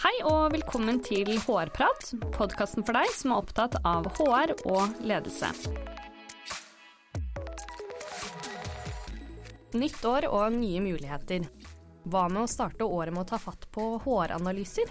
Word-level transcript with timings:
Hei 0.00 0.14
og 0.24 0.54
velkommen 0.54 0.96
til 1.04 1.28
HR-prat, 1.44 2.14
podkasten 2.32 2.86
for 2.88 2.96
deg 2.96 3.10
som 3.12 3.34
er 3.34 3.42
opptatt 3.42 3.74
av 3.84 4.06
HR 4.16 4.54
og 4.72 4.94
ledelse. 5.04 5.50
Nytt 9.76 10.00
år 10.08 10.24
og 10.30 10.56
nye 10.56 10.80
muligheter. 10.86 11.44
Hva 12.08 12.24
med 12.32 12.46
å 12.46 12.48
starte 12.48 12.88
året 12.88 13.12
med 13.12 13.26
å 13.26 13.28
ta 13.34 13.42
fatt 13.44 13.68
på 13.76 13.90
HR-analyser? 14.06 14.88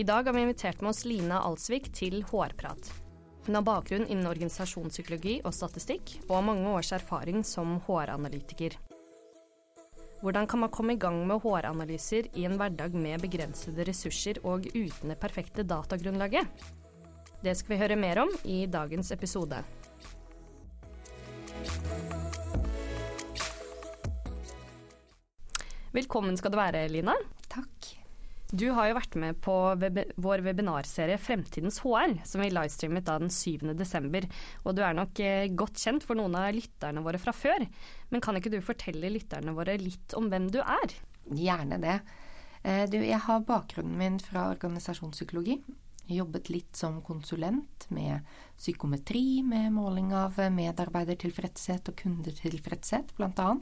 I 0.00 0.08
dag 0.08 0.24
har 0.24 0.32
vi 0.32 0.46
invitert 0.48 0.80
med 0.80 0.94
oss 0.94 1.04
Lina 1.04 1.44
Alsvik 1.44 1.92
til 1.92 2.22
HR-prat. 2.32 2.94
Hun 3.44 3.60
har 3.60 3.68
bakgrunn 3.68 4.08
innen 4.08 4.30
organisasjonspsykologi 4.32 5.42
og 5.44 5.52
statistikk, 5.52 6.16
og 6.30 6.38
har 6.38 6.48
mange 6.48 6.78
års 6.80 6.96
erfaring 6.96 7.44
som 7.44 7.76
HR-analytiker. 7.84 8.80
Hvordan 10.20 10.46
kan 10.46 10.60
man 10.60 10.68
komme 10.68 10.92
i 10.92 11.00
gang 11.00 11.16
med 11.26 11.40
HR-analyser 11.40 12.26
i 12.36 12.44
en 12.44 12.58
hverdag 12.60 12.92
med 12.92 13.22
begrensede 13.22 13.86
ressurser 13.88 14.36
og 14.44 14.66
uten 14.68 15.08
det 15.08 15.16
perfekte 15.16 15.64
datagrunnlaget? 15.64 16.44
Det 17.40 17.54
skal 17.56 17.72
vi 17.72 17.78
høre 17.80 17.96
mer 17.96 18.20
om 18.26 18.34
i 18.44 18.66
dagens 18.68 19.14
episode. 19.16 19.62
Velkommen 25.96 26.36
skal 26.36 26.52
du 26.52 26.60
være, 26.60 26.84
Lina. 26.92 27.16
Du 28.50 28.66
har 28.74 28.88
jo 28.88 28.96
vært 28.96 29.14
med 29.20 29.36
på 29.44 29.54
web 29.78 30.00
vår 30.18 30.42
webinarserie 30.42 31.18
Fremtidens 31.22 31.78
HR, 31.84 32.16
som 32.26 32.42
vi 32.42 32.48
livestreamet 32.50 33.06
da 33.06 33.14
den 33.22 33.30
7. 33.30 33.70
desember. 33.78 34.26
Og 34.64 34.74
du 34.74 34.82
er 34.82 34.96
nok 34.96 35.20
eh, 35.22 35.46
godt 35.54 35.78
kjent 35.78 36.06
for 36.06 36.18
noen 36.18 36.34
av 36.38 36.50
lytterne 36.56 37.04
våre 37.04 37.20
fra 37.22 37.34
før. 37.36 37.62
Men 38.10 38.24
kan 38.24 38.38
ikke 38.38 38.50
du 38.50 38.58
fortelle 38.64 39.12
lytterne 39.14 39.54
våre 39.54 39.78
litt 39.78 40.16
om 40.18 40.26
hvem 40.32 40.50
du 40.50 40.58
er? 40.64 40.96
Gjerne 41.30 41.78
det. 41.82 42.00
Eh, 42.64 42.88
du, 42.90 42.98
jeg 42.98 43.22
har 43.28 43.46
bakgrunnen 43.46 43.94
min 44.00 44.18
fra 44.18 44.48
organisasjonspsykologi. 44.56 45.60
Jobbet 46.10 46.50
litt 46.50 46.74
som 46.74 46.98
konsulent 47.06 47.86
med 47.94 48.26
psykometri, 48.58 49.44
med 49.46 49.70
måling 49.76 50.10
av 50.16 50.40
medarbeidertilfredshet 50.50 51.92
og 51.92 52.02
kundetilfredshet, 52.02 53.14
bl.a. 53.14 53.52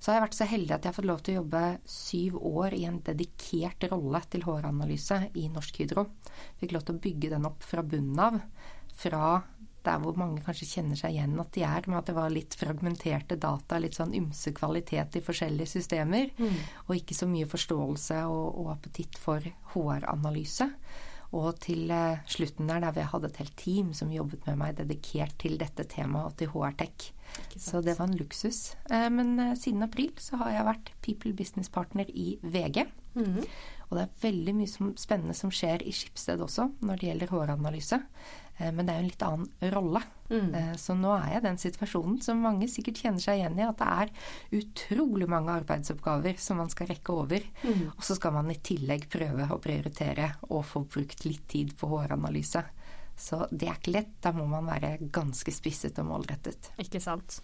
Så 0.00 0.10
har 0.10 0.16
jeg 0.16 0.24
vært 0.24 0.38
så 0.38 0.48
heldig 0.48 0.74
at 0.74 0.84
jeg 0.84 0.90
har 0.90 0.96
fått 0.96 1.10
lov 1.10 1.22
til 1.24 1.34
å 1.34 1.40
jobbe 1.42 1.62
syv 1.92 2.36
år 2.50 2.76
i 2.78 2.84
en 2.88 3.00
dedikert 3.04 3.84
rolle 3.92 4.22
til 4.32 4.46
håranalyse 4.48 5.18
i 5.36 5.46
Norsk 5.52 5.82
Hydro. 5.82 6.06
Fikk 6.60 6.72
lov 6.72 6.86
til 6.86 6.96
å 6.96 7.02
bygge 7.04 7.32
den 7.34 7.48
opp 7.48 7.66
fra 7.68 7.84
bunnen 7.84 8.22
av. 8.24 8.38
Fra 8.96 9.42
der 9.84 10.00
hvor 10.00 10.16
mange 10.20 10.42
kanskje 10.44 10.68
kjenner 10.68 10.98
seg 10.98 11.14
igjen 11.14 11.36
at 11.40 11.52
de 11.56 11.64
er, 11.64 11.86
med 11.88 12.00
at 12.00 12.08
det 12.10 12.16
var 12.16 12.32
litt 12.32 12.56
fragmenterte 12.58 13.38
data, 13.40 13.78
litt 13.80 13.96
sånn 13.96 14.16
ymse 14.16 14.52
kvalitet 14.56 15.16
i 15.16 15.24
forskjellige 15.24 15.72
systemer, 15.72 16.32
mm. 16.36 16.58
og 16.86 16.96
ikke 16.96 17.16
så 17.16 17.28
mye 17.30 17.48
forståelse 17.48 18.24
og, 18.28 18.58
og 18.60 18.74
appetitt 18.74 19.20
for 19.20 19.44
HR-analyse. 19.74 20.68
Og 21.36 21.60
til 21.62 21.92
eh, 21.94 22.20
slutten 22.28 22.68
der, 22.68 22.82
der 22.82 22.94
vi 22.96 23.06
hadde 23.06 23.30
et 23.30 23.40
helt 23.40 23.56
team 23.56 23.92
som 23.94 24.10
jobbet 24.12 24.48
med 24.48 24.58
meg 24.60 24.78
dedikert 24.80 25.36
til 25.40 25.56
dette 25.60 25.86
temaet 25.88 26.32
og 26.32 26.38
til 26.40 26.50
HR-tech. 26.52 27.12
Så 27.56 27.80
det 27.80 27.98
var 27.98 28.08
en 28.08 28.16
luksus. 28.16 28.76
Eh, 28.90 29.10
men 29.10 29.38
eh, 29.40 29.54
siden 29.58 29.82
april 29.82 30.12
så 30.18 30.40
har 30.40 30.54
jeg 30.54 30.68
vært 30.70 30.92
People 31.04 31.32
Business 31.36 31.68
Partner 31.72 32.10
i 32.10 32.34
VG. 32.42 32.84
Mm. 33.14 33.40
Og 33.88 33.96
det 33.96 34.04
er 34.04 34.20
veldig 34.22 34.54
mye 34.54 34.70
som, 34.70 34.92
spennende 34.98 35.34
som 35.34 35.50
skjer 35.54 35.82
i 35.82 35.94
Skipsted 35.94 36.42
også 36.44 36.68
når 36.86 37.00
det 37.00 37.10
gjelder 37.10 37.34
håranalyse. 37.34 37.98
Eh, 38.58 38.70
men 38.70 38.86
det 38.86 38.94
er 38.94 39.00
jo 39.00 39.04
en 39.04 39.10
litt 39.10 39.26
annen 39.26 39.74
rolle. 39.74 40.02
Mm. 40.30 40.52
Så 40.78 40.94
nå 40.94 41.10
er 41.16 41.24
jeg 41.32 41.40
i 41.40 41.46
den 41.48 41.56
situasjonen 41.58 42.20
som 42.22 42.42
mange 42.44 42.68
sikkert 42.70 43.00
kjenner 43.02 43.24
seg 43.24 43.40
igjen 43.40 43.58
i, 43.58 43.64
at 43.66 43.80
det 43.80 43.88
er 44.04 44.60
utrolig 44.60 45.26
mange 45.30 45.56
arbeidsoppgaver 45.58 46.38
som 46.38 46.60
man 46.62 46.70
skal 46.70 46.86
rekke 46.92 47.16
over. 47.24 47.48
Mm. 47.64 47.88
Og 47.96 48.04
så 48.06 48.14
skal 48.14 48.36
man 48.36 48.52
i 48.54 48.60
tillegg 48.62 49.08
prøve 49.10 49.48
å 49.50 49.58
prioritere 49.62 50.36
og 50.52 50.62
få 50.70 50.84
brukt 50.86 51.26
litt 51.26 51.48
tid 51.50 51.74
på 51.74 51.90
håranalyse. 51.90 52.62
Så 53.20 53.44
det 53.52 53.68
er 53.68 53.78
ikke 53.78 53.94
lett. 53.98 54.16
Da 54.24 54.32
må 54.36 54.46
man 54.48 54.68
være 54.68 54.96
ganske 55.12 55.52
spisset 55.52 55.98
og 56.00 56.08
målrettet. 56.08 56.72
Ikke 56.80 57.02
sant. 57.02 57.40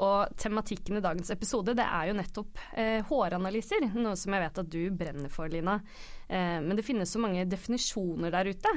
Og 0.00 0.30
tematikken 0.40 0.96
i 0.98 1.02
dagens 1.04 1.30
episode 1.34 1.74
det 1.76 1.84
er 1.84 2.08
jo 2.08 2.16
nettopp 2.16 2.60
eh, 2.78 3.02
håranalyser, 3.08 3.90
noe 3.98 4.14
som 4.16 4.34
jeg 4.34 4.44
vet 4.46 4.62
at 4.62 4.70
du 4.72 4.80
brenner 4.96 5.32
for, 5.32 5.50
Lina. 5.52 5.78
Eh, 6.28 6.56
men 6.64 6.78
det 6.78 6.86
finnes 6.86 7.12
så 7.12 7.20
mange 7.22 7.44
definisjoner 7.50 8.32
der 8.34 8.48
ute. 8.54 8.72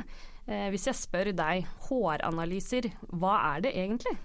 Eh, 0.48 0.68
hvis 0.74 0.90
jeg 0.90 1.00
spør 1.00 1.32
deg 1.38 1.70
håranalyser, 1.88 2.90
hva 3.14 3.38
er 3.54 3.68
det 3.68 3.76
egentlig? 3.78 4.18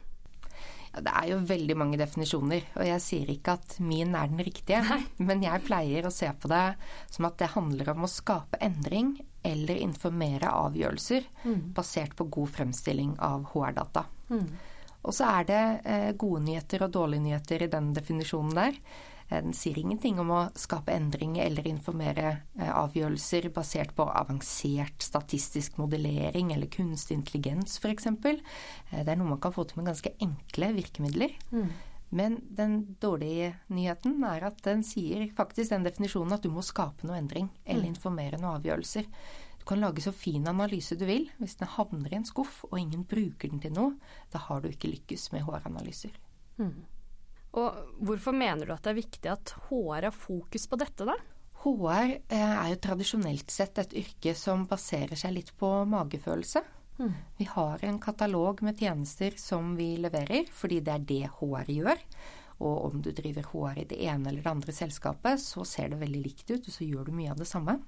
Det 0.96 1.12
er 1.12 1.26
jo 1.28 1.40
veldig 1.44 1.76
mange 1.76 1.98
definisjoner, 2.00 2.70
og 2.78 2.86
jeg 2.88 3.02
sier 3.04 3.32
ikke 3.32 3.56
at 3.58 3.74
min 3.84 4.14
er 4.16 4.30
den 4.32 4.40
riktige. 4.46 4.80
Nei. 4.86 5.02
Men 5.28 5.42
jeg 5.44 5.64
pleier 5.66 6.08
å 6.08 6.14
se 6.14 6.30
på 6.40 6.48
det 6.50 6.64
som 7.12 7.28
at 7.28 7.36
det 7.42 7.52
handler 7.52 7.92
om 7.92 8.06
å 8.06 8.10
skape 8.10 8.60
endring 8.64 9.16
eller 9.46 9.82
informere 9.82 10.50
avgjørelser 10.50 11.26
mm. 11.44 11.60
basert 11.76 12.16
på 12.18 12.28
god 12.38 12.54
fremstilling 12.56 13.12
av 13.22 13.44
HR-data. 13.52 14.06
Mm. 14.32 14.48
Og 15.06 15.14
så 15.14 15.28
er 15.30 15.46
det 15.46 15.64
eh, 15.86 16.08
gode 16.18 16.42
nyheter 16.48 16.86
og 16.86 16.94
dårlige 16.96 17.26
nyheter 17.28 17.66
i 17.66 17.70
den 17.70 17.92
definisjonen 17.94 18.56
der. 18.56 18.80
Eh, 19.28 19.42
den 19.42 19.54
sier 19.56 19.78
ingenting 19.78 20.20
om 20.22 20.30
å 20.30 20.42
skape 20.58 20.94
endring 20.94 21.36
eller 21.42 21.66
informere 21.68 22.28
eh, 22.58 22.70
avgjørelser 22.70 23.50
basert 23.54 23.94
på 23.96 24.06
avansert 24.06 25.02
statistisk 25.02 25.80
modellering 25.80 26.52
eller 26.54 26.70
kunstig 26.72 27.18
intelligens 27.18 27.80
f.eks. 27.82 28.06
Eh, 28.06 29.02
det 29.02 29.08
er 29.08 29.18
noe 29.18 29.34
man 29.34 29.42
kan 29.42 29.54
få 29.54 29.66
til 29.66 29.80
med 29.80 29.90
ganske 29.90 30.14
enkle 30.22 30.72
virkemidler. 30.78 31.36
Mm. 31.50 31.68
Men 32.16 32.38
den 32.54 32.76
dårlige 33.02 33.56
nyheten 33.74 34.22
er 34.28 34.46
at 34.46 34.60
den 34.62 34.84
sier 34.86 35.26
faktisk 35.36 35.72
den 35.74 35.86
definisjonen 35.86 36.36
at 36.36 36.44
du 36.46 36.52
må 36.54 36.62
skape 36.62 37.06
noe 37.06 37.18
endring 37.18 37.50
eller 37.64 37.88
mm. 37.88 37.90
informere 37.96 38.38
noen 38.38 38.60
avgjørelser. 38.60 39.08
Du 39.58 39.66
kan 39.66 39.82
lage 39.82 40.04
så 40.04 40.12
fin 40.14 40.46
analyse 40.46 40.94
du 40.94 41.02
vil. 41.08 41.26
Hvis 41.40 41.58
den 41.58 41.72
havner 41.74 42.12
i 42.12 42.20
en 42.20 42.28
skuff 42.28 42.60
og 42.70 42.78
ingen 42.78 43.02
bruker 43.10 43.50
den 43.50 43.62
til 43.64 43.74
noe, 43.74 43.96
da 44.30 44.44
har 44.46 44.62
du 44.62 44.70
ikke 44.70 44.92
lykkes 44.92 45.32
med 45.34 45.42
HR-analyser. 45.48 46.14
Mm. 46.62 46.86
Og 47.56 48.04
hvorfor 48.04 48.36
mener 48.36 48.68
du 48.68 48.74
at 48.74 48.84
det 48.84 48.92
er 48.92 49.00
viktig 49.00 49.32
at 49.32 49.54
HR 49.68 50.10
har 50.10 50.14
fokus 50.14 50.68
på 50.68 50.78
dette, 50.80 51.06
da? 51.08 51.16
HR 51.64 52.12
eh, 52.28 52.52
er 52.52 52.72
jo 52.74 52.80
tradisjonelt 52.84 53.50
sett 53.50 53.80
et 53.80 53.94
yrke 53.96 54.34
som 54.38 54.66
baserer 54.68 55.18
seg 55.18 55.34
litt 55.38 55.52
på 55.58 55.70
magefølelse. 55.88 56.62
Mm. 57.00 57.14
Vi 57.40 57.48
har 57.50 57.82
en 57.84 57.98
katalog 58.00 58.62
med 58.64 58.78
tjenester 58.80 59.34
som 59.40 59.74
vi 59.76 59.94
leverer, 60.00 60.46
fordi 60.52 60.82
det 60.84 60.94
er 60.94 61.08
det 61.08 61.22
HR 61.38 61.72
gjør. 61.72 62.04
Og 62.66 62.76
om 62.90 63.00
du 63.04 63.10
driver 63.16 63.48
HR 63.50 63.82
i 63.82 63.88
det 63.88 63.98
ene 64.04 64.30
eller 64.30 64.44
det 64.44 64.52
andre 64.52 64.76
selskapet, 64.76 65.40
så 65.40 65.64
ser 65.68 65.92
det 65.92 66.00
veldig 66.04 66.22
likt 66.22 66.52
ut, 66.52 66.62
og 66.62 66.72
så 66.72 66.86
gjør 66.86 67.08
du 67.08 67.16
mye 67.16 67.32
av 67.32 67.40
det 67.40 67.48
samme. 67.48 67.80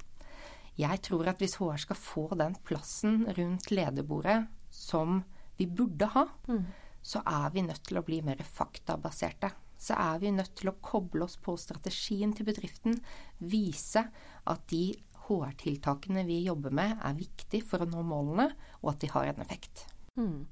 Jeg 0.78 1.00
tror 1.04 1.28
at 1.28 1.40
hvis 1.42 1.58
HR 1.60 1.80
skal 1.84 1.98
få 2.00 2.28
den 2.38 2.56
plassen 2.64 3.24
rundt 3.36 3.72
lederbordet 3.72 4.42
som 4.72 5.22
vi 5.58 5.66
burde 5.66 6.08
ha, 6.12 6.28
mm 6.48 6.68
så 7.08 7.22
er 7.24 7.48
vi 7.54 7.64
nødt 7.64 7.86
til 7.88 8.00
å 8.00 8.04
bli 8.04 8.20
mer 8.24 8.40
faktabaserte. 8.44 9.50
Så 9.78 9.94
er 9.96 10.18
vi 10.20 10.34
nødt 10.34 10.56
til 10.58 10.72
å 10.72 10.78
koble 10.82 11.24
oss 11.24 11.38
på 11.40 11.54
strategien 11.60 12.34
til 12.36 12.48
bedriften, 12.48 12.98
vise 13.38 14.02
at 14.50 14.64
de 14.72 14.90
HR-tiltakene 15.28 16.24
vi 16.28 16.42
jobber 16.46 16.74
med, 16.74 16.96
er 17.04 17.16
viktig 17.16 17.62
for 17.68 17.84
å 17.84 17.88
nå 17.88 18.02
målene, 18.06 18.50
og 18.82 18.94
at 18.94 19.02
de 19.04 19.12
har 19.12 19.30
en 19.30 19.44
effekt. 19.44 19.86
Mm. 20.18 20.46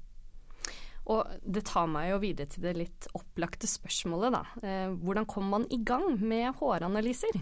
Og 1.07 1.35
det 1.43 1.63
tar 1.69 1.87
meg 1.91 2.09
jo 2.11 2.21
videre 2.23 2.51
til 2.51 2.65
det 2.65 2.73
litt 2.77 3.09
opplagte 3.17 3.69
spørsmålet, 3.69 4.33
da. 4.35 4.41
Eh, 4.63 4.95
hvordan 5.03 5.27
kommer 5.29 5.59
man 5.59 5.69
i 5.71 5.79
gang 5.87 6.17
med 6.19 6.49
HR-analyser? 6.59 7.39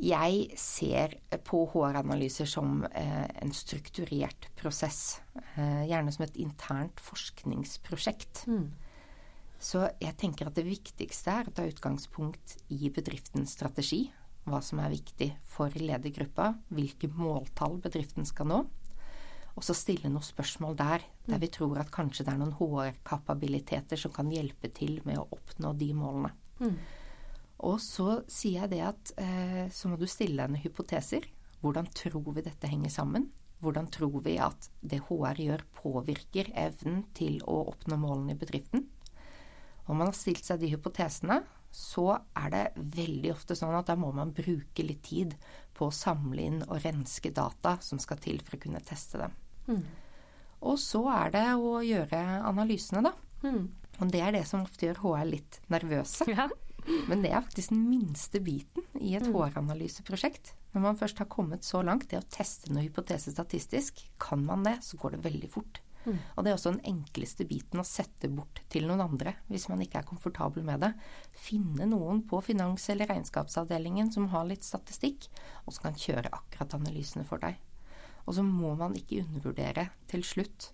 Jeg 0.00 0.56
ser 0.56 1.18
på 1.44 1.66
HR-analyser 1.68 2.48
som 2.48 2.80
eh, 2.88 3.26
en 3.44 3.52
strukturert 3.52 4.48
prosess. 4.56 5.20
Eh, 5.54 5.84
gjerne 5.90 6.14
som 6.14 6.24
et 6.24 6.38
internt 6.40 7.02
forskningsprosjekt. 7.04 8.46
Mm. 8.48 8.70
Så 9.62 9.84
jeg 10.02 10.16
tenker 10.18 10.48
at 10.48 10.56
det 10.56 10.64
viktigste 10.66 11.36
er 11.36 11.48
å 11.48 11.54
ta 11.54 11.66
utgangspunkt 11.68 12.56
i 12.74 12.88
bedriftens 12.90 13.52
strategi. 13.54 14.06
Hva 14.48 14.58
som 14.64 14.80
er 14.82 14.90
viktig 14.90 15.28
for 15.46 15.70
ledergruppa, 15.76 16.48
hvilke 16.74 17.12
måltall 17.12 17.76
bedriften 17.84 18.26
skal 18.26 18.48
nå. 18.50 18.62
Og 19.52 19.66
så 19.66 19.76
stille 19.76 20.08
noen 20.08 20.24
spørsmål 20.24 20.74
der, 20.80 21.04
der 21.28 21.38
vi 21.38 21.50
tror 21.52 21.78
at 21.78 21.92
kanskje 21.92 22.24
det 22.24 22.32
er 22.32 22.40
noen 22.40 22.56
HR-kapabiliteter 22.56 24.00
som 24.00 24.14
kan 24.14 24.32
hjelpe 24.32 24.72
til 24.72 24.98
med 25.04 25.20
å 25.20 25.28
oppnå 25.36 25.74
de 25.78 25.92
målene. 25.94 26.32
Mm. 26.62 26.76
Og 27.62 27.78
så 27.82 28.22
sier 28.30 28.64
jeg 28.64 28.72
det 28.72 28.82
at 28.84 29.12
eh, 29.22 29.68
så 29.70 29.90
må 29.90 29.98
du 30.00 30.08
stille 30.10 30.46
deg 30.48 30.64
hypoteser. 30.64 31.28
Hvordan 31.62 31.86
tror 31.94 32.32
vi 32.34 32.42
dette 32.42 32.70
henger 32.70 32.90
sammen? 32.90 33.28
Hvordan 33.62 33.86
tror 33.94 34.18
vi 34.24 34.34
at 34.42 34.66
det 34.82 35.04
HR 35.06 35.38
gjør, 35.38 35.62
påvirker 35.78 36.50
evnen 36.58 37.04
til 37.14 37.38
å 37.46 37.60
oppnå 37.70 37.98
målene 38.02 38.34
i 38.34 38.40
bedriften? 38.40 38.88
Om 39.86 39.98
man 39.98 40.10
har 40.10 40.16
stilt 40.18 40.46
seg 40.46 40.62
de 40.62 40.72
hypotesene, 40.72 41.40
så 41.72 42.08
er 42.36 42.50
det 42.52 42.64
veldig 42.76 43.30
ofte 43.32 43.56
sånn 43.56 43.74
at 43.78 43.88
da 43.88 43.96
må 43.96 44.10
man 44.14 44.34
bruke 44.34 44.84
litt 44.84 45.04
tid 45.06 45.36
på 45.76 45.88
å 45.88 45.94
samle 45.94 46.42
inn 46.42 46.58
og 46.66 46.82
renske 46.82 47.32
data 47.34 47.78
som 47.80 48.02
skal 48.02 48.20
til 48.22 48.42
for 48.44 48.58
å 48.58 48.62
kunne 48.66 48.82
teste 48.84 49.22
dem. 49.22 49.38
Mm. 49.70 49.84
Og 50.68 50.76
så 50.82 51.00
er 51.14 51.32
det 51.34 51.46
å 51.54 51.78
gjøre 51.86 52.20
analysene, 52.50 53.06
da. 53.08 53.14
Mm. 53.46 53.64
Og 54.02 54.12
det 54.12 54.20
er 54.26 54.34
det 54.36 54.44
som 54.50 54.66
ofte 54.66 54.88
gjør 54.88 55.00
HR 55.06 55.30
litt 55.30 55.62
nervøse. 55.72 56.28
Ja. 56.30 56.50
Men 57.08 57.22
det 57.22 57.30
er 57.30 57.44
faktisk 57.44 57.72
den 57.72 57.84
minste 57.88 58.40
biten 58.42 58.84
i 58.98 59.14
et 59.18 59.26
mm. 59.28 59.36
HR-analyseprosjekt. 59.36 60.54
Når 60.72 60.84
man 60.86 60.98
først 60.98 61.20
har 61.22 61.30
kommet 61.30 61.66
så 61.66 61.82
langt, 61.84 62.08
det 62.10 62.18
å 62.18 62.28
teste 62.32 62.72
noe 62.72 62.84
hypotese 62.86 63.34
statistisk, 63.34 64.02
kan 64.22 64.42
man 64.46 64.64
det, 64.66 64.78
så 64.86 64.98
går 65.00 65.16
det 65.16 65.24
veldig 65.26 65.50
fort. 65.52 65.82
Mm. 66.02 66.18
Og 66.18 66.42
det 66.42 66.50
er 66.50 66.56
også 66.56 66.72
den 66.72 66.84
enkleste 66.90 67.46
biten 67.46 67.78
å 67.78 67.86
sette 67.86 68.30
bort 68.32 68.62
til 68.72 68.88
noen 68.88 69.04
andre, 69.04 69.36
hvis 69.50 69.68
man 69.70 69.82
ikke 69.84 70.00
er 70.00 70.08
komfortabel 70.08 70.66
med 70.66 70.82
det. 70.82 70.92
Finne 71.38 71.86
noen 71.90 72.24
på 72.26 72.42
finans- 72.42 72.88
eller 72.90 73.10
regnskapsavdelingen 73.12 74.10
som 74.14 74.30
har 74.34 74.48
litt 74.48 74.66
statistikk, 74.66 75.28
og 75.66 75.76
som 75.76 75.90
kan 75.90 75.98
kjøre 75.98 76.32
akkurat 76.32 76.78
analysene 76.80 77.26
for 77.28 77.42
deg. 77.42 77.60
Og 78.26 78.36
så 78.36 78.44
må 78.46 78.74
man 78.78 78.94
ikke 78.98 79.22
undervurdere 79.22 79.90
til 80.10 80.24
slutt 80.26 80.70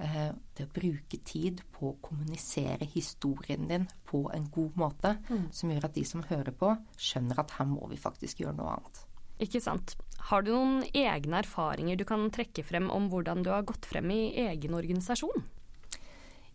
det 0.00 0.64
å 0.64 0.72
bruke 0.72 1.20
tid 1.28 1.60
på 1.74 1.90
å 1.90 1.98
kommunisere 2.04 2.88
historien 2.88 3.68
din 3.68 3.86
på 4.08 4.24
en 4.34 4.48
god 4.52 4.78
måte, 4.80 5.14
mm. 5.28 5.46
som 5.52 5.72
gjør 5.72 5.88
at 5.90 5.96
de 5.96 6.04
som 6.08 6.24
hører 6.30 6.56
på, 6.56 6.72
skjønner 6.96 7.42
at 7.42 7.54
her 7.58 7.68
må 7.68 7.88
vi 7.90 8.00
faktisk 8.00 8.42
gjøre 8.42 8.56
noe 8.58 8.74
annet. 8.78 9.04
Ikke 9.40 9.62
sant. 9.64 9.96
Har 10.28 10.44
du 10.44 10.52
noen 10.52 10.82
egne 10.92 11.40
erfaringer 11.40 11.96
du 11.96 12.04
kan 12.08 12.26
trekke 12.32 12.64
frem 12.66 12.90
om 12.92 13.08
hvordan 13.12 13.44
du 13.44 13.52
har 13.54 13.64
gått 13.68 13.88
frem 13.88 14.10
i 14.12 14.22
egen 14.48 14.76
organisasjon? 14.76 15.48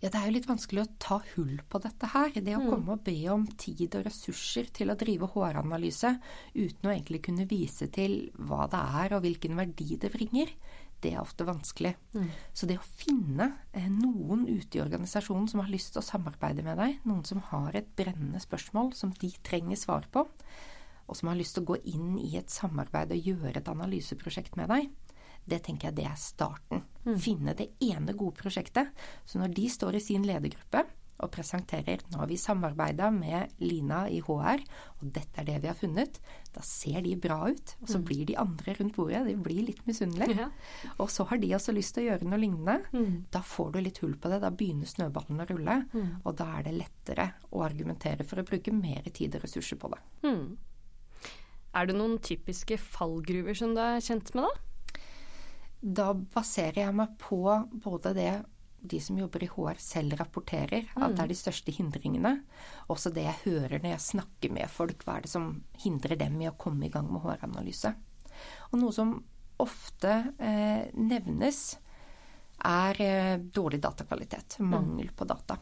Ja, 0.03 0.09
Det 0.11 0.19
er 0.19 0.27
jo 0.27 0.33
litt 0.35 0.49
vanskelig 0.49 0.81
å 0.83 0.91
ta 1.01 1.15
hull 1.31 1.55
på 1.71 1.79
dette 1.81 2.09
her. 2.11 2.33
Det 2.35 2.53
å 2.53 2.61
mm. 2.61 2.67
komme 2.69 2.97
og 2.97 3.05
be 3.07 3.15
om 3.33 3.45
tid 3.57 3.95
og 3.97 4.03
ressurser 4.05 4.67
til 4.75 4.91
å 4.91 4.97
drive 4.99 5.31
HR-analyse 5.33 6.11
uten 6.53 6.89
å 6.89 6.93
egentlig 6.93 7.23
kunne 7.25 7.47
vise 7.49 7.87
til 7.95 8.27
hva 8.35 8.67
det 8.69 8.81
er 9.01 9.15
og 9.15 9.23
hvilken 9.25 9.57
verdi 9.57 9.95
det 10.01 10.11
bringer, 10.13 10.51
det 11.05 11.13
er 11.13 11.21
ofte 11.21 11.45
vanskelig. 11.47 11.93
Mm. 12.15 12.29
Så 12.57 12.67
det 12.69 12.79
å 12.81 12.87
finne 12.97 13.51
eh, 13.75 13.87
noen 13.91 14.47
ute 14.49 14.79
i 14.79 14.83
organisasjonen 14.83 15.47
som 15.51 15.61
har 15.61 15.71
lyst 15.71 15.93
til 15.93 16.01
å 16.01 16.07
samarbeide 16.07 16.65
med 16.65 16.79
deg, 16.81 16.99
noen 17.05 17.23
som 17.27 17.43
har 17.51 17.77
et 17.77 17.91
brennende 17.97 18.41
spørsmål 18.41 18.93
som 18.97 19.13
de 19.21 19.29
trenger 19.45 19.79
svar 19.79 20.09
på, 20.11 20.25
og 21.05 21.17
som 21.17 21.29
har 21.29 21.37
lyst 21.37 21.57
til 21.57 21.65
å 21.65 21.71
gå 21.73 21.79
inn 21.93 22.15
i 22.17 22.33
et 22.39 22.49
samarbeid 22.49 23.13
og 23.13 23.29
gjøre 23.29 23.59
et 23.61 23.69
analyseprosjekt 23.69 24.57
med 24.57 24.71
deg, 24.73 24.89
det 25.45 25.61
tenker 25.67 25.91
jeg 25.91 25.99
det 25.99 26.07
er 26.09 26.17
starten. 26.17 26.81
Mm. 27.05 27.17
Finne 27.21 27.53
det 27.57 27.69
ene 27.85 28.15
gode 28.17 28.39
prosjektet. 28.39 28.89
Så 29.29 29.37
når 29.37 29.53
de 29.53 29.67
står 29.69 29.99
i 29.99 30.01
sin 30.01 30.25
ledergruppe 30.25 30.81
og 31.23 31.31
presenterer 31.31 32.01
nå 32.11 32.19
har 32.19 32.27
vi 32.27 32.37
samarbeida 32.39 33.07
med 33.13 33.53
Lina 33.63 34.01
i 34.11 34.19
HR, 34.23 34.63
og 34.99 35.13
dette 35.15 35.39
er 35.41 35.47
det 35.47 35.61
vi 35.63 35.69
har 35.69 35.77
funnet, 35.79 36.19
da 36.55 36.63
ser 36.65 37.01
de 37.05 37.13
bra 37.19 37.37
ut. 37.47 37.75
Og 37.81 37.87
så 37.91 38.01
mm. 38.01 38.05
blir 38.07 38.25
de 38.27 38.37
andre 38.41 38.75
rundt 38.79 38.95
bordet 38.97 39.23
de 39.27 39.35
blir 39.39 39.63
litt 39.69 39.81
misunnelige. 39.87 40.47
Ja. 40.47 40.91
Og 41.03 41.11
så 41.13 41.27
har 41.29 41.39
de 41.39 41.53
også 41.55 41.75
lyst 41.75 41.95
til 41.95 42.05
å 42.05 42.07
gjøre 42.09 42.27
noe 42.27 42.41
lignende. 42.41 42.77
Mm. 42.91 43.25
Da 43.31 43.41
får 43.45 43.73
du 43.73 43.81
litt 43.83 44.01
hull 44.03 44.15
på 44.19 44.31
det. 44.31 44.41
Da 44.43 44.51
begynner 44.51 44.91
snøballen 44.91 45.43
å 45.43 45.47
rulle. 45.51 45.77
Mm. 45.95 46.11
Og 46.23 46.37
da 46.39 46.49
er 46.59 46.67
det 46.67 46.77
lettere 46.77 47.29
å 47.51 47.63
argumentere 47.65 48.27
for 48.27 48.41
å 48.41 48.47
bruke 48.47 48.75
mer 48.75 49.07
tid 49.15 49.39
og 49.39 49.47
ressurser 49.47 49.79
på 49.79 49.91
det. 49.95 50.01
Mm. 50.27 50.45
Er 51.75 51.89
det 51.89 51.97
noen 51.97 52.19
typiske 52.23 52.77
fallgruver 52.79 53.55
som 53.57 53.75
du 53.75 53.83
er 53.83 54.03
kjent 54.03 54.31
med, 54.35 54.47
da? 54.47 55.01
Da 55.85 56.11
baserer 56.15 56.85
jeg 56.87 56.97
meg 56.97 57.17
på 57.21 57.41
både 57.83 58.15
det 58.15 58.31
de 58.89 58.99
som 59.03 59.17
jobber 59.19 59.45
i 59.45 59.49
HR 59.51 59.79
selv 59.81 60.17
rapporterer, 60.19 60.87
mm. 60.91 61.03
at 61.03 61.15
det 61.15 61.23
er 61.23 61.31
de 61.31 61.37
største 61.39 61.73
hindringene. 61.75 62.33
Også 62.93 63.11
det 63.13 63.25
jeg 63.27 63.41
hører 63.45 63.79
når 63.79 63.95
jeg 63.95 64.07
snakker 64.07 64.53
med 64.55 64.71
folk, 64.71 65.05
hva 65.05 65.17
er 65.17 65.25
det 65.25 65.31
som 65.33 65.49
hindrer 65.83 66.19
dem 66.19 66.37
i 66.41 66.49
å 66.49 66.57
komme 66.59 66.87
i 66.87 66.93
gang 66.93 67.09
med 67.11 67.25
HR-analyse. 67.25 67.93
Og 68.71 68.79
noe 68.81 68.95
som 68.95 69.15
ofte 69.63 70.11
eh, 70.37 70.87
nevnes, 70.99 71.61
er 72.65 73.01
eh, 73.03 73.37
dårlig 73.39 73.81
datakvalitet. 73.83 74.59
Mm. 74.59 74.69
Mangel 74.71 75.11
på 75.15 75.27
data. 75.27 75.57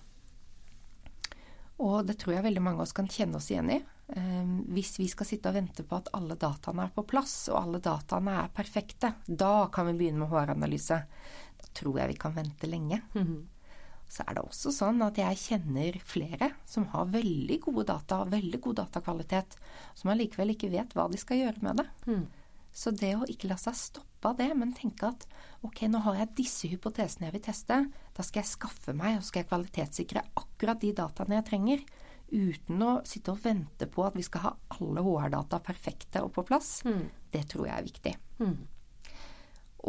Og 1.84 2.06
det 2.08 2.16
tror 2.22 2.38
jeg 2.38 2.46
veldig 2.46 2.64
mange 2.64 2.80
av 2.80 2.88
oss 2.88 2.96
kan 2.96 3.10
kjenne 3.12 3.40
oss 3.40 3.50
igjen 3.52 3.72
i. 3.76 3.80
Ehm, 4.16 4.60
hvis 4.76 4.96
vi 5.00 5.08
skal 5.12 5.28
sitte 5.28 5.52
og 5.52 5.58
vente 5.58 5.86
på 5.88 5.98
at 6.00 6.12
alle 6.16 6.38
dataene 6.40 6.88
er 6.88 6.94
på 6.96 7.06
plass, 7.08 7.36
og 7.52 7.60
alle 7.60 7.82
dataene 7.84 8.38
er 8.44 8.54
perfekte, 8.56 9.14
da 9.28 9.68
kan 9.74 9.90
vi 9.90 9.98
begynne 10.02 10.24
med 10.24 10.32
HR-analyse. 10.32 11.00
Da 11.60 11.74
tror 11.76 12.00
jeg 12.00 12.14
vi 12.14 12.22
kan 12.22 12.36
vente 12.36 12.70
lenge. 12.70 13.02
Mm 13.16 13.28
-hmm. 13.28 13.42
Så 14.08 14.24
er 14.28 14.34
det 14.34 14.44
også 14.44 14.72
sånn 14.72 15.02
at 15.02 15.18
jeg 15.18 15.38
kjenner 15.38 16.00
flere 16.06 16.52
som 16.66 16.86
har 16.86 17.06
veldig 17.06 17.60
gode 17.62 17.84
data, 17.84 18.24
veldig 18.26 18.62
god 18.62 18.76
datakvalitet, 18.76 19.58
som 19.94 20.12
allikevel 20.12 20.50
ikke 20.54 20.70
vet 20.70 20.94
hva 20.94 21.08
de 21.10 21.18
skal 21.18 21.38
gjøre 21.38 21.62
med 21.62 21.78
det. 21.78 21.88
Mm. 22.06 22.28
Så 22.74 22.92
det 22.98 23.12
å 23.16 23.28
ikke 23.30 23.52
la 23.52 23.58
seg 23.62 23.78
stoppe 23.78 24.32
av 24.32 24.40
det, 24.40 24.50
men 24.58 24.74
tenke 24.74 25.12
at 25.12 25.28
ok, 25.66 25.86
nå 25.94 26.02
har 26.08 26.18
jeg 26.24 26.34
disse 26.40 26.70
hypotesene 26.72 27.28
jeg 27.28 27.36
vil 27.36 27.46
teste, 27.46 27.78
da 28.18 28.26
skal 28.26 28.42
jeg 28.42 28.50
skaffe 28.50 28.96
meg 28.98 29.20
og 29.20 29.28
skal 29.28 29.44
jeg 29.44 29.52
kvalitetssikre 29.52 30.26
akkurat 30.42 30.82
de 30.82 30.90
dataene 30.98 31.38
jeg 31.38 31.48
trenger 31.52 31.86
uten 32.34 32.82
å 32.82 32.94
sitte 33.06 33.34
og 33.34 33.44
vente 33.44 33.86
på 33.92 34.06
at 34.08 34.18
vi 34.18 34.26
skal 34.26 34.48
ha 34.48 34.54
alle 34.80 35.04
HR-data 35.06 35.60
perfekte 35.62 36.24
og 36.26 36.34
på 36.34 36.46
plass, 36.50 36.80
mm. 36.88 37.04
det 37.36 37.44
tror 37.52 37.70
jeg 37.70 37.76
er 37.78 37.90
viktig. 37.92 38.14
Mm. 38.42 38.56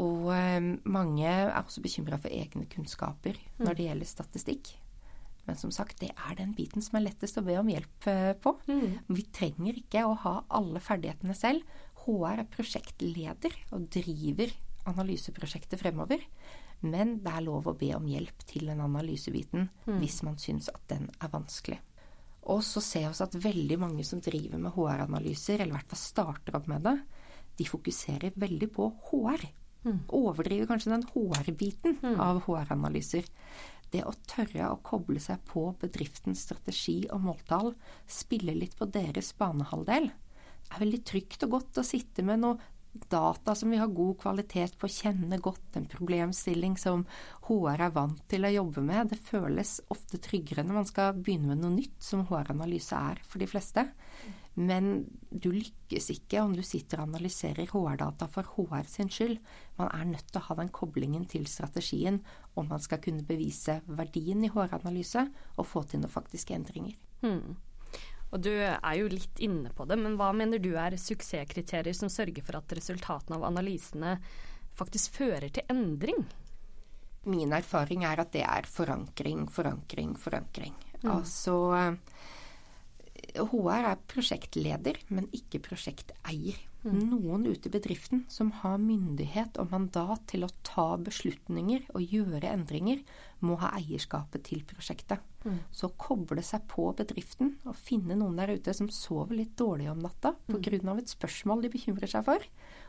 Og 0.04 0.30
eh, 0.34 0.70
mange 0.90 1.24
er 1.30 1.54
også 1.56 1.82
bekymra 1.84 2.18
for 2.20 2.34
egne 2.34 2.66
kunnskaper 2.70 3.38
mm. 3.38 3.62
når 3.64 3.78
det 3.78 3.88
gjelder 3.88 4.10
statistikk. 4.10 4.74
Men 5.44 5.58
som 5.60 5.72
sagt, 5.74 6.00
det 6.00 6.10
er 6.12 6.36
den 6.38 6.54
biten 6.56 6.84
som 6.84 6.98
er 6.98 7.06
lettest 7.06 7.38
å 7.40 7.44
be 7.44 7.56
om 7.60 7.68
hjelp 7.68 8.08
eh, 8.10 8.32
på. 8.40 8.56
Mm. 8.68 9.00
Vi 9.12 9.26
trenger 9.34 9.80
ikke 9.80 10.06
å 10.08 10.16
ha 10.24 10.34
alle 10.56 10.80
ferdighetene 10.82 11.36
selv. 11.36 11.64
HR 12.04 12.42
er 12.42 12.50
prosjektleder 12.52 13.56
og 13.74 13.88
driver 13.92 14.52
analyseprosjektet 14.88 15.80
fremover. 15.80 16.22
Men 16.84 17.18
det 17.24 17.32
er 17.32 17.44
lov 17.46 17.70
å 17.70 17.76
be 17.78 17.90
om 17.96 18.06
hjelp 18.08 18.44
til 18.48 18.68
den 18.68 18.82
analysebiten 18.84 19.68
mm. 19.86 19.98
hvis 20.02 20.20
man 20.26 20.36
syns 20.40 20.68
at 20.72 20.82
den 20.90 21.08
er 21.16 21.32
vanskelig. 21.32 21.80
Og 22.52 22.60
så 22.66 22.82
ser 22.84 23.08
vi 23.08 23.24
at 23.24 23.36
veldig 23.40 23.78
mange 23.80 24.04
som 24.04 24.20
driver 24.20 24.60
med 24.60 24.74
HR-analyser, 24.74 25.62
eller 25.62 25.72
i 25.72 25.76
hvert 25.78 25.92
fall 25.94 26.02
starter 26.02 26.58
opp 26.58 26.66
med 26.68 26.84
det, 26.84 26.98
de 27.56 27.66
fokuserer 27.68 28.34
veldig 28.36 28.68
på 28.74 28.90
HR. 29.08 29.46
Mm. 29.84 30.02
Overdriver 30.16 30.68
kanskje 30.68 30.92
den 30.92 31.06
HR-biten 31.14 31.96
mm. 32.02 32.18
av 32.20 32.42
HR-analyser. 32.44 33.30
Det 33.94 34.02
å 34.04 34.12
tørre 34.28 34.68
å 34.72 34.80
koble 34.84 35.22
seg 35.22 35.40
på 35.48 35.68
bedriftens 35.80 36.42
strategi 36.44 37.04
og 37.14 37.22
måltall, 37.24 37.72
spille 38.10 38.56
litt 38.58 38.76
på 38.76 38.88
deres 38.92 39.30
banehalvdel, 39.38 40.10
er 40.70 40.82
veldig 40.82 41.02
trygt 41.06 41.44
og 41.46 41.58
godt 41.58 41.82
å 41.82 41.86
sitte 41.86 42.24
med 42.26 42.42
noe 42.42 42.72
data 43.10 43.54
som 43.54 43.70
vi 43.70 43.78
har 43.80 43.90
god 43.90 44.18
kvalitet 44.22 44.76
på, 44.78 44.88
kjenne 44.90 45.40
godt 45.42 45.78
en 45.78 45.88
problemstilling 45.90 46.76
som 46.78 47.02
HR 47.48 47.88
er 47.88 47.94
vant 47.94 48.20
til 48.30 48.46
å 48.46 48.52
jobbe 48.54 48.84
med. 48.86 49.10
Det 49.10 49.18
føles 49.18 49.80
ofte 49.92 50.20
tryggere 50.22 50.64
når 50.66 50.78
man 50.78 50.88
skal 50.88 51.18
begynne 51.18 51.50
med 51.52 51.64
noe 51.64 51.74
nytt, 51.74 51.98
som 51.98 52.24
HR-analyse 52.28 52.94
er 53.10 53.22
for 53.26 53.42
de 53.42 53.50
fleste. 53.50 53.88
Men 54.54 55.08
du 55.30 55.50
lykkes 55.50 56.12
ikke 56.14 56.44
om 56.44 56.54
du 56.54 56.62
sitter 56.62 57.02
og 57.02 57.08
analyserer 57.08 57.66
HR-data 57.72 58.28
for 58.30 58.46
HR 58.54 58.86
sin 58.86 59.10
skyld. 59.10 59.40
Man 59.80 59.90
er 59.90 60.06
nødt 60.12 60.30
til 60.30 60.38
å 60.38 60.46
ha 60.46 60.58
den 60.60 60.70
koblingen 60.74 61.26
til 61.30 61.48
strategien 61.50 62.20
om 62.54 62.70
man 62.70 62.82
skal 62.82 63.02
kunne 63.02 63.26
bevise 63.26 63.80
verdien 63.90 64.46
i 64.46 64.52
HR-analyse 64.54 65.26
og 65.58 65.66
få 65.66 65.82
til 65.90 66.04
noen 66.04 66.14
faktiske 66.14 66.54
endringer. 66.54 66.94
Hmm. 67.24 67.56
Og 68.34 68.42
du 68.42 68.50
er 68.50 68.94
jo 68.98 69.10
litt 69.12 69.40
inne 69.46 69.70
på 69.70 69.86
det, 69.86 69.96
men 70.00 70.16
hva 70.18 70.32
mener 70.34 70.58
du 70.58 70.72
er 70.74 70.96
suksesskriterier 70.98 71.94
som 71.94 72.10
sørger 72.10 72.42
for 72.42 72.58
at 72.58 72.74
resultatene 72.74 73.38
av 73.38 73.46
analysene 73.46 74.16
faktisk 74.74 75.20
fører 75.20 75.52
til 75.54 75.70
endring? 75.70 76.24
Min 77.30 77.54
erfaring 77.56 78.02
er 78.04 78.20
at 78.20 78.34
det 78.34 78.42
er 78.42 78.66
forankring, 78.68 79.46
forankring, 79.54 80.16
forankring. 80.18 80.74
Mm. 81.04 81.12
Altså 81.14 81.54
HR 83.38 83.86
er 83.92 84.02
prosjektleder, 84.10 84.98
men 85.14 85.30
ikke 85.34 85.62
prosjekteier. 85.64 86.58
Mm. 86.84 86.98
Noen 87.14 87.46
ute 87.48 87.70
i 87.70 87.72
bedriften 87.72 88.26
som 88.28 88.50
har 88.60 88.82
myndighet 88.82 89.56
og 89.62 89.70
mandat 89.72 90.26
til 90.34 90.44
å 90.44 90.52
ta 90.66 90.90
beslutninger 91.00 91.86
og 91.94 92.02
gjøre 92.02 92.50
endringer, 92.50 93.00
må 93.40 93.56
ha 93.62 93.72
eierskapet 93.78 94.44
til 94.50 94.66
prosjektet. 94.68 95.22
Mm. 95.44 95.58
Så 95.76 95.90
koble 96.00 96.42
seg 96.44 96.64
på 96.70 96.86
bedriften 96.96 97.54
og 97.68 97.76
finne 97.76 98.16
noen 98.16 98.38
der 98.40 98.54
ute 98.56 98.74
som 98.76 98.88
sover 98.92 99.36
litt 99.36 99.54
dårlig 99.60 99.90
om 99.92 100.00
natta 100.00 100.34
pga. 100.48 100.80
Mm. 100.80 100.98
et 100.98 101.12
spørsmål 101.12 101.62
de 101.62 101.72
bekymrer 101.74 102.10
seg 102.10 102.24
for, 102.24 102.44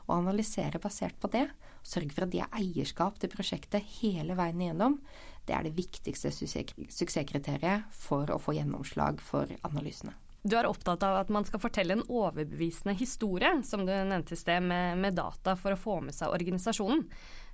og 0.07 0.17
analysere 0.17 0.79
basert 0.79 1.19
på 1.19 1.31
det. 1.35 1.49
og 1.51 1.87
Sørge 1.87 2.15
for 2.15 2.25
at 2.25 2.33
de 2.33 2.43
har 2.43 2.53
eierskap 2.55 3.19
til 3.19 3.33
prosjektet 3.33 3.83
hele 3.99 4.37
veien 4.39 4.61
igjennom. 4.61 4.99
Det 5.45 5.53
er 5.53 5.67
det 5.67 5.75
viktigste 5.77 6.31
suksesskriteriet 6.33 7.89
for 7.93 8.31
å 8.31 8.39
få 8.41 8.55
gjennomslag 8.57 9.19
for 9.21 9.51
analysene. 9.67 10.15
Du 10.45 10.53
er 10.53 10.67
opptatt 10.69 11.01
av 11.01 11.15
at 11.23 11.31
man 11.33 11.45
skal 11.45 11.61
fortelle 11.61 11.95
en 11.95 12.03
overbevisende 12.05 12.93
historie, 12.99 13.49
som 13.65 13.81
du 13.81 13.89
nevnte 13.89 14.35
i 14.35 14.37
sted, 14.37 14.61
med, 14.61 14.99
med, 15.01 15.17
data 15.17 15.55
for 15.57 15.73
å 15.73 15.79
få 15.79 15.95
med 16.05 16.13
seg 16.13 16.33
organisasjonen. 16.33 17.01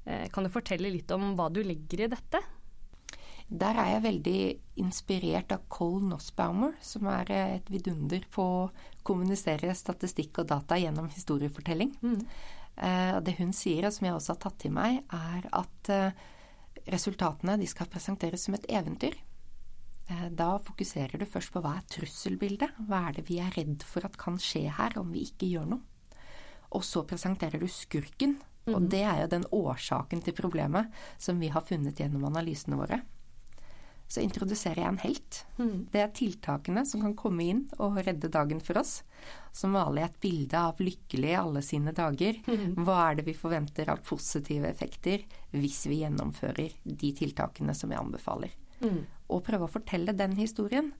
Eh, 0.03 0.25
kan 0.33 0.43
du 0.43 0.51
fortelle 0.51 0.91
litt 0.91 1.11
om 1.15 1.31
hva 1.37 1.47
du 1.53 1.61
legger 1.63 2.03
i 2.03 2.09
dette? 2.11 2.41
Der 3.51 3.75
er 3.75 3.89
jeg 3.95 4.03
veldig 4.05 4.41
inspirert 4.79 5.51
av 5.51 5.65
Cole 5.67 6.07
Nossbaumer, 6.07 6.77
som 6.79 7.09
er 7.11 7.31
et 7.35 7.71
vidunder 7.71 8.23
på 8.31 8.45
å 8.61 8.69
kommunisere 9.03 9.73
statistikk 9.75 10.39
og 10.39 10.47
data 10.53 10.77
gjennom 10.79 11.09
historiefortelling. 11.11 11.91
Mm. 11.99 12.21
Eh, 12.77 13.17
det 13.19 13.35
hun 13.41 13.51
sier, 13.51 13.85
og 13.85 13.91
som 13.93 14.07
jeg 14.07 14.15
også 14.15 14.37
har 14.37 14.39
tatt 14.45 14.57
til 14.63 14.71
meg, 14.71 15.01
er 15.11 15.49
at 15.51 15.91
eh, 15.91 16.23
resultatene 16.95 17.59
skal 17.67 17.91
presenteres 17.91 18.47
som 18.47 18.55
et 18.55 18.69
eventyr. 18.71 19.19
Eh, 20.07 20.27
da 20.31 20.53
fokuserer 20.63 21.19
du 21.19 21.27
først 21.27 21.51
på 21.51 21.59
hva 21.59 21.75
er 21.75 21.87
trusselbildet? 21.91 22.79
Hva 22.87 23.09
er 23.09 23.19
det 23.19 23.27
vi 23.27 23.41
er 23.43 23.51
redd 23.57 23.83
for 23.83 24.07
at 24.07 24.15
kan 24.19 24.39
skje 24.39 24.69
her 24.79 24.95
om 25.01 25.11
vi 25.11 25.27
ikke 25.27 25.51
gjør 25.51 25.73
noe? 25.75 25.83
Og 26.71 26.87
så 26.87 27.03
presenterer 27.03 27.59
du 27.59 27.67
skurken. 27.67 28.39
Og 28.69 28.79
Mhm. 28.79 28.89
det 28.89 29.01
er 29.03 29.21
jo 29.21 29.27
den 29.27 29.45
årsaken 29.51 30.21
til 30.23 30.33
problemet 30.33 30.87
som 31.17 31.39
vi 31.39 31.49
har 31.49 31.61
funnet 31.61 31.97
gjennom 31.97 32.23
analysene 32.29 32.77
våre. 32.77 33.01
Så 34.11 34.19
introduserer 34.19 34.81
jeg 34.81 34.89
en 34.89 34.97
helt. 35.05 35.37
Mhm. 35.55 35.75
Det 35.93 36.01
er 36.01 36.09
tiltakene 36.11 36.83
som 36.85 37.03
kan 37.05 37.13
komme 37.15 37.45
inn 37.47 37.61
og 37.79 38.01
redde 38.03 38.27
dagen 38.31 38.59
for 38.59 38.81
oss. 38.81 39.03
Så 39.55 39.69
maler 39.71 40.01
jeg 40.01 40.09
et 40.09 40.19
bilde 40.25 40.59
av 40.59 40.81
lykkelig 40.83 41.31
alle 41.39 41.61
sine 41.63 41.93
dager. 41.95 42.41
Mhm. 42.45 42.75
Hva 42.83 42.97
er 43.11 43.15
det 43.15 43.25
vi 43.25 43.37
forventer 43.37 43.89
av 43.89 44.03
positive 44.03 44.67
effekter 44.67 45.23
hvis 45.53 45.85
vi 45.87 46.01
gjennomfører 46.03 46.75
de 46.83 47.13
tiltakene 47.13 47.75
som 47.75 47.91
jeg 47.91 47.99
anbefaler? 47.99 48.51
Mhm. 48.81 49.05
Og 49.29 49.43
prøve 49.45 49.69
å 49.69 49.71
fortelle 49.71 50.15
den 50.17 50.35
historien. 50.35 50.91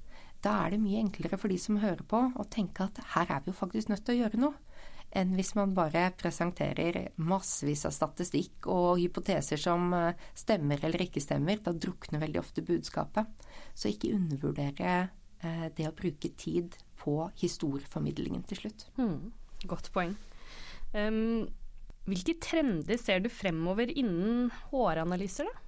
Da 0.41 0.65
er 0.65 0.71
det 0.71 0.79
mye 0.79 1.03
enklere 1.03 1.37
for 1.37 1.49
de 1.49 1.57
som 1.57 1.77
hører 1.77 2.01
på, 2.07 2.33
å 2.33 2.49
tenke 2.49 2.85
at 2.87 2.97
her 3.13 3.27
er 3.29 3.41
vi 3.41 3.51
jo 3.51 3.59
faktisk 3.59 3.89
nødt 3.89 4.05
til 4.05 4.15
å 4.15 4.23
gjøre 4.23 4.39
noe. 4.39 4.53
Enn 5.11 5.33
hvis 5.35 5.53
man 5.57 5.73
bare 5.75 6.05
presenterer 6.15 7.09
massevis 7.19 7.83
av 7.87 7.91
statistikk 7.95 8.67
og 8.71 9.01
hypoteser 9.01 9.59
som 9.59 9.91
eh, 9.97 10.13
stemmer 10.37 10.79
eller 10.87 11.03
ikke 11.03 11.23
stemmer. 11.23 11.59
Da 11.59 11.73
drukner 11.75 12.23
veldig 12.23 12.39
ofte 12.39 12.63
budskapet. 12.63 13.27
Så 13.75 13.91
ikke 13.91 14.13
undervurdere 14.15 14.93
eh, 15.43 15.67
det 15.75 15.89
å 15.89 15.95
bruke 15.97 16.31
tid 16.39 16.77
på 17.01 17.17
historieformidlingen 17.41 18.45
til 18.47 18.63
slutt. 18.63 18.87
Mm, 19.01 19.31
Godt 19.67 19.91
poeng. 19.93 20.15
Um, 20.95 21.47
hvilke 22.09 22.33
trender 22.41 22.97
ser 22.99 23.21
du 23.21 23.29
fremover 23.31 23.91
innen 23.91 24.49
håranalyser, 24.71 25.47
da? 25.47 25.67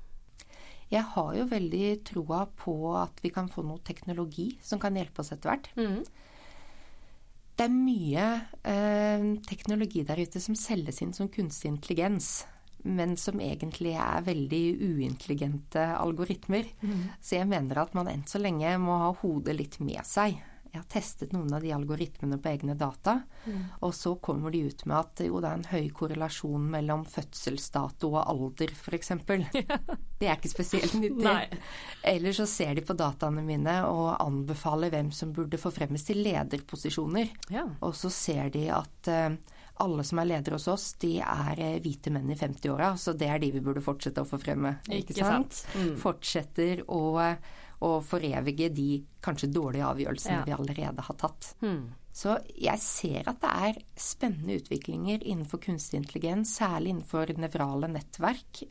Jeg 0.93 1.07
har 1.15 1.29
jo 1.33 1.45
veldig 1.49 1.87
troa 2.05 2.43
på 2.59 2.73
at 2.99 3.21
vi 3.23 3.31
kan 3.33 3.47
få 3.49 3.63
noe 3.65 3.81
teknologi 3.85 4.51
som 4.61 4.81
kan 4.81 4.93
hjelpe 4.97 5.23
oss 5.23 5.31
etter 5.33 5.49
hvert. 5.49 5.69
Mhm. 5.79 6.03
Det 7.53 7.67
er 7.67 7.73
mye 7.73 8.23
eh, 8.65 9.25
teknologi 9.45 10.01
der 10.07 10.23
ute 10.23 10.41
som 10.41 10.55
selges 10.57 11.01
inn 11.05 11.13
som 11.13 11.29
kunstig 11.29 11.69
intelligens, 11.69 12.47
men 12.83 13.13
som 13.17 13.39
egentlig 13.39 13.93
er 13.95 14.25
veldig 14.25 14.63
uintelligente 14.81 15.85
algoritmer. 15.95 16.65
Så 17.21 17.37
jeg 17.37 17.47
mener 17.47 17.79
at 17.83 17.93
man 17.93 18.09
enn 18.11 18.25
så 18.27 18.41
lenge 18.41 18.73
må 18.81 18.97
ha 19.05 19.13
hodet 19.21 19.55
litt 19.55 19.77
med 19.79 20.01
seg. 20.07 20.41
Jeg 20.73 20.81
har 20.81 20.89
testet 20.89 21.33
noen 21.35 21.53
av 21.53 21.61
de 21.61 21.69
algoritmene 21.69 22.39
på 22.41 22.49
egne 22.49 22.73
data, 22.73 23.19
og 23.85 23.91
så 23.93 24.15
kommer 24.17 24.49
de 24.49 24.63
ut 24.65 24.79
med 24.89 24.97
at 24.97 25.21
jo, 25.21 25.37
det 25.37 25.51
er 25.51 25.59
en 25.59 25.69
høy 25.69 25.91
korrelasjon 25.93 26.65
mellom 26.73 27.03
fødselsdato 27.05 28.09
og 28.09 28.23
alder, 28.25 28.73
f.eks. 28.73 29.13
Det 30.23 30.29
er 30.31 30.37
ikke 30.39 30.53
spesielt 30.53 30.93
nyttig. 30.95 31.25
Nei. 31.27 31.47
Eller 32.13 32.35
så 32.35 32.45
ser 32.47 32.77
de 32.77 32.83
på 32.87 32.95
dataene 32.95 33.43
mine 33.43 33.73
og 33.89 34.13
anbefaler 34.23 34.93
hvem 34.93 35.09
som 35.15 35.33
burde 35.35 35.59
forfremmes 35.59 36.05
til 36.07 36.21
lederposisjoner. 36.23 37.33
Ja. 37.51 37.65
Og 37.83 37.95
så 37.99 38.11
ser 38.13 38.53
de 38.53 38.69
at 38.71 39.11
eh, 39.11 39.35
alle 39.83 40.05
som 40.07 40.21
er 40.21 40.29
ledere 40.29 40.59
hos 40.59 40.69
oss, 40.71 40.91
de 41.01 41.17
er 41.23 41.59
eh, 41.59 41.79
hvite 41.83 42.13
menn 42.13 42.29
i 42.31 42.37
50-åra, 42.39 42.93
så 42.99 43.15
det 43.17 43.27
er 43.33 43.41
de 43.43 43.51
vi 43.55 43.63
burde 43.65 43.83
fortsette 43.83 44.23
å 44.23 44.29
forfremme. 44.29 44.77
Ikke 44.93 45.17
sant? 45.17 45.63
Mm. 45.75 45.95
Fortsetter 46.01 46.85
å, 46.87 47.01
å 47.83 47.91
forevige 48.05 48.69
de 48.73 48.87
kanskje 49.23 49.51
dårlige 49.51 49.89
avgjørelsene 49.89 50.39
Ja. 50.39 50.47
vi 50.47 50.55
allerede 50.55 51.07
har 51.09 51.19
tatt. 51.19 51.53
Mm. 51.65 51.91
Så 52.13 52.35
jeg 52.53 52.77
ser 52.85 53.25
at 53.31 53.39
det 53.41 53.51
er 53.67 53.77
spennende 53.97 54.59
utviklinger 54.61 55.23
innenfor 55.25 55.57
kunstig 55.63 55.97
intelligens, 56.03 56.51
særlig 56.59 56.93
innenfor 56.93 57.33
nevrale 57.41 57.89
nettverk. 57.89 58.61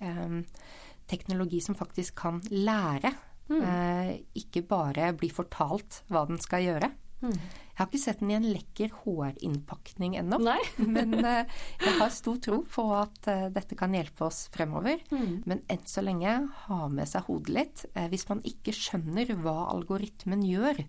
Teknologi 1.13 1.61
som 1.65 1.77
faktisk 1.79 2.17
kan 2.25 2.41
lære, 2.51 3.13
eh, 3.53 4.17
ikke 4.41 4.65
bare 4.65 5.13
bli 5.13 5.29
fortalt 5.33 6.03
hva 6.09 6.25
den 6.31 6.41
skal 6.41 6.65
gjøre. 6.71 6.93
Jeg 7.23 7.79
har 7.79 7.87
ikke 7.87 7.99
sett 8.03 8.21
den 8.21 8.33
i 8.33 8.35
en 8.35 8.49
lekker 8.51 8.91
hårinnpakning 9.05 10.17
ennå, 10.19 10.39
men 10.97 11.15
eh, 11.21 11.47
jeg 11.81 11.95
har 12.01 12.11
stor 12.13 12.41
tro 12.43 12.59
på 12.69 12.85
at 12.99 13.29
eh, 13.31 13.47
dette 13.55 13.79
kan 13.79 13.95
hjelpe 13.95 14.27
oss 14.27 14.45
fremover. 14.53 15.01
Mm. 15.15 15.43
Men 15.49 15.63
enn 15.71 15.87
så 15.89 16.03
lenge 16.05 16.35
ha 16.67 16.81
med 16.93 17.09
seg 17.09 17.29
hodet 17.31 17.55
litt. 17.57 17.85
Eh, 17.95 18.09
Hvis 18.13 18.27
man 18.31 18.43
ikke 18.49 18.75
skjønner 18.77 19.31
hva 19.39 19.69
algoritmen 19.73 20.43
gjør, 20.47 20.83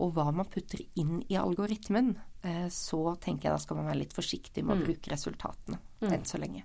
og 0.00 0.14
hva 0.16 0.30
man 0.32 0.48
putter 0.48 0.80
inn 0.96 1.18
i 1.28 1.36
algoritmen, 1.36 2.14
eh, 2.46 2.68
så 2.72 3.16
tenker 3.20 3.50
jeg 3.50 3.58
da 3.58 3.62
skal 3.66 3.82
man 3.82 3.90
være 3.90 4.04
litt 4.04 4.16
forsiktig 4.16 4.64
med 4.64 4.78
å 4.78 4.86
bruke 4.86 5.12
resultatene 5.12 5.82
enn 6.08 6.24
så 6.24 6.40
lenge. 6.40 6.64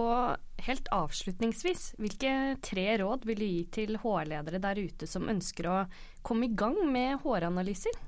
Og 0.00 0.64
helt 0.64 0.88
avslutningsvis, 0.94 1.94
hvilke 2.00 2.34
tre 2.64 2.86
råd 3.02 3.26
vil 3.28 3.40
du 3.40 3.46
gi 3.46 3.64
til 3.74 3.98
HR-ledere 4.00 4.60
der 4.62 4.80
ute 4.80 5.08
som 5.10 5.28
ønsker 5.28 5.68
å 5.68 5.78
komme 6.26 6.48
i 6.48 6.54
gang 6.56 6.78
med 6.92 7.20
håranalyser? 7.24 7.98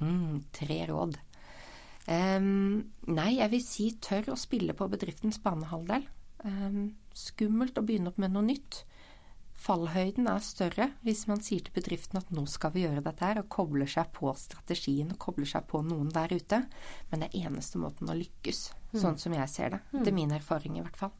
Mm, 0.00 0.40
tre 0.56 0.78
råd. 0.88 1.18
Um, 2.10 2.90
nei, 3.12 3.34
jeg 3.36 3.52
vil 3.52 3.64
si 3.64 3.90
tør 4.02 4.32
å 4.32 4.38
spille 4.40 4.74
på 4.76 4.88
bedriftens 4.90 5.40
banehalvdel. 5.44 6.06
Um, 6.44 6.94
skummelt 7.16 7.76
å 7.78 7.84
begynne 7.84 8.12
opp 8.12 8.20
med 8.22 8.32
noe 8.34 8.46
nytt. 8.46 8.84
Fallhøyden 9.60 10.28
er 10.30 10.40
større 10.40 10.86
hvis 11.04 11.26
man 11.28 11.42
sier 11.44 11.60
til 11.66 11.74
bedriften 11.76 12.16
at 12.20 12.30
nå 12.32 12.46
skal 12.48 12.72
vi 12.72 12.86
gjøre 12.86 13.02
dette 13.04 13.26
her, 13.26 13.42
og 13.42 13.50
kobler 13.52 13.90
seg 13.90 14.08
på 14.16 14.32
strategien 14.40 15.12
og 15.12 15.20
kobler 15.20 15.48
seg 15.50 15.66
på 15.68 15.82
noen 15.84 16.08
der 16.14 16.32
ute. 16.32 16.62
Men 17.10 17.20
det 17.20 17.28
er 17.28 17.50
eneste 17.50 17.80
måten 17.82 18.08
å 18.08 18.16
lykkes, 18.16 18.62
sånn 18.96 19.20
som 19.20 19.36
jeg 19.36 19.52
ser 19.52 19.76
det. 19.76 19.82
Det 19.92 20.08
er 20.08 20.16
min 20.16 20.32
erfaring 20.32 20.78
i 20.78 20.84
hvert 20.84 20.96
fall. 20.96 21.12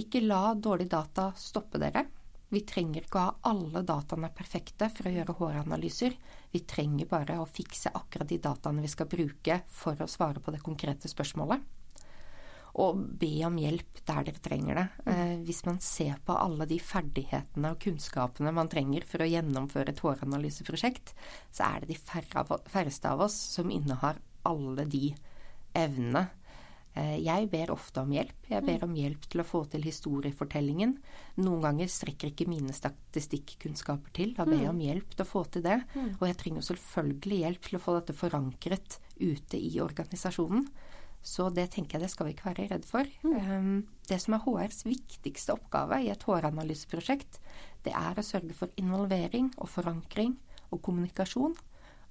Ikke 0.00 0.22
la 0.24 0.54
dårlig 0.56 0.88
data 0.88 1.28
stoppe 1.36 1.80
dere. 1.82 2.06
Vi 2.52 2.62
trenger 2.68 3.04
ikke 3.04 3.20
å 3.20 3.26
ha 3.26 3.52
alle 3.52 3.80
dataene 3.88 4.32
perfekte 4.32 4.88
for 4.92 5.08
å 5.08 5.12
gjøre 5.12 5.36
håranalyser. 5.36 6.16
Vi 6.52 6.64
trenger 6.68 7.08
bare 7.08 7.38
å 7.40 7.48
fikse 7.48 7.92
akkurat 7.96 8.28
de 8.28 8.40
dataene 8.44 8.84
vi 8.84 8.90
skal 8.92 9.08
bruke 9.12 9.60
for 9.68 10.00
å 10.00 10.08
svare 10.08 10.40
på 10.40 10.52
det 10.52 10.64
konkrete 10.64 11.12
spørsmålet. 11.12 11.60
Og 12.80 12.96
be 13.20 13.30
om 13.44 13.58
hjelp 13.60 14.00
der 14.08 14.24
dere 14.24 14.40
trenger 14.40 14.78
det. 14.80 14.86
Eh, 15.12 15.34
hvis 15.44 15.64
man 15.66 15.78
ser 15.84 16.16
på 16.24 16.32
alle 16.40 16.64
de 16.66 16.78
ferdighetene 16.80 17.74
og 17.74 17.80
kunnskapene 17.84 18.52
man 18.54 18.70
trenger 18.72 19.04
for 19.04 19.20
å 19.20 19.28
gjennomføre 19.28 19.92
et 19.92 20.00
håranalyseprosjekt, 20.00 21.12
så 21.52 21.66
er 21.68 21.80
det 21.84 21.92
de 21.92 21.98
færreste 22.00 23.10
av 23.12 23.20
oss 23.28 23.36
som 23.58 23.70
innehar 23.70 24.16
alle 24.48 24.86
de 24.88 25.10
evnene. 25.76 26.30
Eh, 26.94 27.18
Jeg 27.24 27.50
ber 27.52 27.70
ofte 27.72 28.00
om 28.00 28.10
hjelp. 28.12 28.48
Jeg 28.48 28.64
ber 28.64 28.84
om 28.84 28.94
hjelp 28.96 29.28
til 29.28 29.40
å 29.40 29.46
få 29.48 29.62
til 29.70 29.82
historiefortellingen. 29.82 30.96
Noen 31.44 31.62
ganger 31.64 31.88
strekker 31.92 32.32
ikke 32.32 32.48
mine 32.48 32.72
statistikkunnskaper 32.72 34.12
til. 34.16 34.34
Da 34.36 34.44
ber 34.44 34.58
jeg 34.60 34.68
om 34.72 34.80
hjelp 34.80 35.14
til 35.14 35.24
å 35.24 35.28
få 35.28 35.44
til 35.50 35.62
det. 35.62 35.78
Og 36.20 36.26
jeg 36.28 36.36
trenger 36.40 36.62
selvfølgelig 36.62 37.38
hjelp 37.44 37.68
til 37.68 37.78
å 37.78 37.82
få 37.84 37.94
dette 38.00 38.16
forankret 38.16 38.98
ute 39.20 39.56
i 39.60 39.76
organisasjonen. 39.80 40.66
Så 41.22 41.46
det 41.54 41.68
tenker 41.74 41.96
jeg 41.96 42.04
det 42.06 42.12
skal 42.12 42.26
vi 42.26 42.34
ikke 42.34 42.48
være 42.50 42.68
redd 42.72 42.86
for. 42.86 43.08
Mm. 43.22 43.84
Det 44.08 44.18
som 44.18 44.34
er 44.36 44.42
HRs 44.42 44.82
viktigste 44.88 45.54
oppgave 45.54 46.00
i 46.02 46.10
et 46.10 46.26
håranalyseprosjekt, 46.26 47.38
det 47.86 47.94
er 47.94 48.18
å 48.18 48.26
sørge 48.26 48.56
for 48.58 48.74
involvering 48.80 49.52
og 49.56 49.70
forankring 49.70 50.34
og 50.72 50.82
kommunikasjon. 50.82 51.54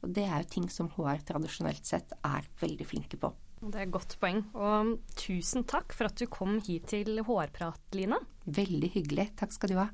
Og 0.01 0.15
det 0.15 0.25
er 0.25 0.41
jo 0.41 0.51
ting 0.55 0.67
som 0.71 0.89
HR 0.95 1.21
tradisjonelt 1.27 1.85
sett 1.85 2.15
er 2.25 2.47
veldig 2.61 2.87
flinke 2.87 3.19
på. 3.21 3.33
Det 3.61 3.77
er 3.77 3.85
et 3.85 3.93
godt 3.93 4.15
poeng. 4.21 4.41
Og 4.57 4.95
tusen 5.19 5.67
takk 5.69 5.93
for 5.93 6.09
at 6.09 6.17
du 6.17 6.25
kom 6.31 6.57
hit 6.65 6.87
til 6.89 7.21
HR-prat, 7.21 7.83
Line. 7.93 8.17
Veldig 8.49 8.89
hyggelig. 8.95 9.27
Takk 9.37 9.53
skal 9.53 9.73
du 9.73 9.77
ha. 9.77 9.91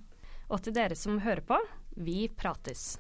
Og 0.48 0.64
til 0.64 0.78
dere 0.78 0.96
som 0.96 1.20
hører 1.20 1.44
på, 1.44 1.58
vi 2.00 2.30
prates. 2.32 2.96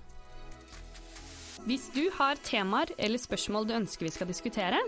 Hvis 1.67 1.87
du 1.95 2.09
har 2.19 2.39
temaer 2.43 2.91
eller 2.99 3.19
spørsmål 3.21 3.69
du 3.69 3.77
ønsker 3.77 4.07
vi 4.07 4.13
skal 4.13 4.29
diskutere, 4.29 4.81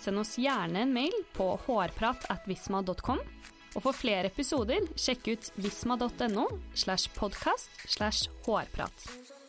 send 0.00 0.22
oss 0.22 0.36
gjerne 0.40 0.84
en 0.84 0.94
mail 0.94 1.16
på 1.36 1.52
hårpratatvisma.com. 1.66 3.20
Og 3.70 3.84
for 3.84 3.94
flere 3.94 4.30
episoder, 4.32 4.88
sjekk 4.98 5.30
ut 5.30 5.52
visma.no 5.62 6.48
slash 6.74 7.12
podkast 7.18 7.84
slash 7.86 8.32
hårprat. 8.46 9.39